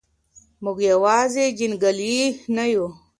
[0.63, 2.17] موږ یوازې جنګیالي
[2.55, 2.85] نه یو.